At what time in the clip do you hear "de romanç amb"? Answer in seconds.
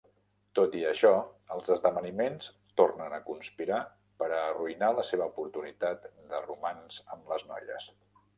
6.33-7.31